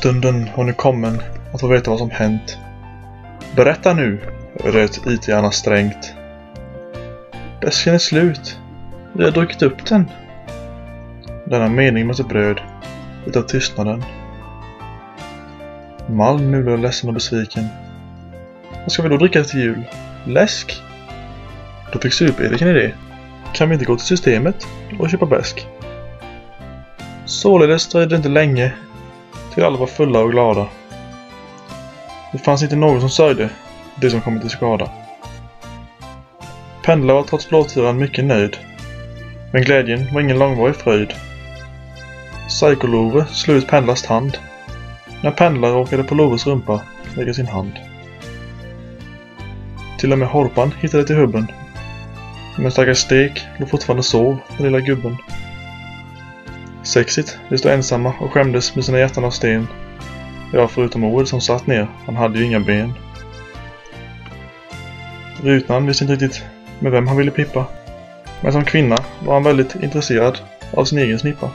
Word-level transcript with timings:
Stunden 0.00 0.48
har 0.48 0.64
nu 0.64 0.72
kommen 0.72 1.22
att 1.52 1.60
få 1.60 1.66
veta 1.66 1.90
vad 1.90 1.98
som 1.98 2.10
hänt. 2.10 2.58
Berätta 3.56 3.94
nu, 3.94 4.18
röt 4.64 5.06
IT-Anna 5.06 5.50
strängt. 5.50 6.14
Läsken 7.62 7.94
är 7.94 7.98
slut. 7.98 8.58
Vi 9.12 9.24
har 9.24 9.30
druckit 9.30 9.62
upp 9.62 9.86
den. 9.86 10.10
Denna 11.44 11.68
mening 11.68 12.06
mötte 12.06 12.22
bröd 12.22 12.60
utav 13.26 13.42
tystnaden. 13.42 14.04
Malm 16.06 16.50
mulade 16.50 16.76
ledsen 16.76 17.08
och 17.08 17.14
besviken. 17.14 17.68
Vad 18.82 18.92
ska 18.92 19.02
vi 19.02 19.08
då 19.08 19.16
dricka 19.16 19.44
till 19.44 19.60
jul? 19.60 19.82
Läsk? 20.26 20.82
Då 21.92 21.98
fick 21.98 22.12
Super-Erik 22.12 22.62
en 22.62 22.68
idé. 22.68 22.92
Kan 23.52 23.68
vi 23.68 23.74
inte 23.74 23.86
gå 23.86 23.96
till 23.96 24.06
systemet 24.06 24.66
och 24.98 25.10
köpa 25.10 25.26
bäsk? 25.26 25.66
Således 27.24 27.88
dröjde 27.88 28.10
det 28.10 28.16
inte 28.16 28.28
länge 28.28 28.72
till 29.54 29.64
alla 29.64 29.78
var 29.78 29.86
fulla 29.86 30.20
och 30.20 30.30
glada. 30.30 30.66
Det 32.32 32.38
fanns 32.38 32.62
inte 32.62 32.76
någon 32.76 33.00
som 33.00 33.10
sörjde 33.10 33.50
det 34.00 34.10
som 34.10 34.20
kommit 34.20 34.40
till 34.40 34.50
skada. 34.50 34.90
Pendlar 36.84 37.14
var 37.14 37.22
trots 37.22 37.48
blåtiran 37.48 37.98
mycket 37.98 38.24
nöjd. 38.24 38.56
Men 39.52 39.62
glädjen 39.62 40.14
var 40.14 40.20
ingen 40.20 40.38
långvarig 40.38 40.76
fröjd. 40.76 41.12
Psyko-Love 42.48 43.26
slog 43.26 43.56
ut 43.56 43.68
Pendlars 43.68 44.02
tand. 44.02 44.38
När 45.22 45.30
Pendlar 45.30 45.70
råkade 45.70 46.04
på 46.04 46.14
Loves 46.14 46.46
rumpa 46.46 46.80
lägga 47.16 47.34
sin 47.34 47.46
hand. 47.46 47.72
Till 49.98 50.12
och 50.12 50.18
med 50.18 50.28
Horpan 50.28 50.74
hittade 50.80 51.04
till 51.04 51.16
hubben. 51.16 51.46
Men 52.58 52.72
stackars 52.72 52.98
Stek 52.98 53.46
låg 53.58 53.70
fortfarande 53.70 54.02
sov, 54.02 54.38
den 54.56 54.66
lilla 54.66 54.80
gubben. 54.80 55.16
Sexigt, 56.92 57.38
de 57.48 57.58
stod 57.58 57.72
ensamma 57.72 58.14
och 58.20 58.32
skämdes 58.32 58.74
med 58.74 58.84
sina 58.84 58.98
hjärtan 58.98 59.24
av 59.24 59.30
sten. 59.30 59.66
Ja, 60.52 60.68
förutom 60.68 61.04
Oel 61.04 61.26
som 61.26 61.40
satt 61.40 61.66
ner, 61.66 61.88
han 62.06 62.16
hade 62.16 62.38
ju 62.38 62.44
inga 62.44 62.60
ben. 62.60 62.92
Rutnan 65.42 65.86
visste 65.86 66.04
inte 66.04 66.14
riktigt 66.14 66.44
med 66.80 66.92
vem 66.92 67.06
han 67.06 67.16
ville 67.16 67.30
pippa. 67.30 67.66
Men 68.42 68.52
som 68.52 68.64
kvinna 68.64 68.96
var 69.24 69.34
han 69.34 69.42
väldigt 69.42 69.74
intresserad 69.74 70.38
av 70.74 70.84
sin 70.84 70.98
egen 70.98 71.18
snippa. 71.18 71.50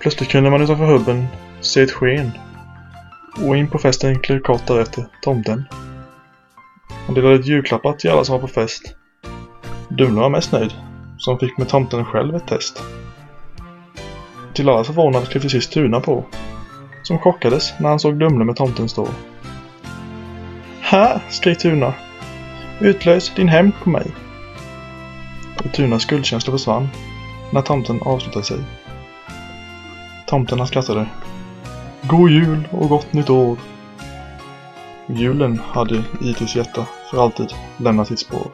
Plötsligt 0.00 0.30
kunde 0.30 0.50
man 0.50 0.62
utanför 0.62 0.86
hubben 0.86 1.26
se 1.60 1.82
ett 1.82 1.92
sken. 1.92 2.30
Och 3.40 3.56
in 3.56 3.70
på 3.70 3.78
festen 3.78 4.20
klev 4.20 4.40
kort 4.40 4.66
därefter 4.66 5.06
tomten. 5.22 5.64
Han 7.06 7.14
delade 7.14 7.34
ut 7.34 7.46
julklappar 7.46 7.92
till 7.92 8.10
alla 8.10 8.24
som 8.24 8.32
var 8.32 8.40
på 8.40 8.48
fest. 8.48 8.96
Dumle 9.88 10.20
var 10.20 10.28
mest 10.28 10.52
nöjd, 10.52 10.74
som 11.18 11.38
fick 11.38 11.58
med 11.58 11.68
tomten 11.68 12.04
själv 12.04 12.34
ett 12.34 12.46
test. 12.46 12.82
Till 14.54 14.68
allas 14.68 14.86
förvånad 14.86 15.28
klev 15.28 15.40
till 15.40 15.50
sist 15.50 15.72
Tuna 15.72 16.00
på, 16.00 16.24
som 17.02 17.18
chockades 17.18 17.72
när 17.80 17.88
han 17.88 18.00
såg 18.00 18.18
Dumle 18.18 18.44
med 18.44 18.56
tomten 18.56 18.88
stå. 18.88 19.08
Här, 20.80 21.20
skrek 21.30 21.58
Tuna. 21.58 21.94
Utlös 22.80 23.32
din 23.36 23.48
hämnd 23.48 23.72
på 23.82 23.90
mig. 23.90 24.06
Och 25.64 25.72
Tunas 25.72 26.02
skuldkänsla 26.02 26.52
försvann 26.52 26.88
när 27.52 27.62
tomten 27.62 28.02
avslutade 28.02 28.44
sig. 28.44 28.58
Tomten 30.26 30.66
skrattade. 30.66 31.06
God 32.02 32.30
jul 32.30 32.68
och 32.70 32.88
gott 32.88 33.12
nytt 33.12 33.30
år. 33.30 33.58
Julen 35.06 35.60
hade 35.72 35.94
i 35.94 36.30
ITs 36.30 36.56
hjärta 36.56 36.86
för 37.10 37.22
alltid 37.22 37.48
lämnat 37.76 38.08
sitt 38.08 38.20
spår. 38.20 38.46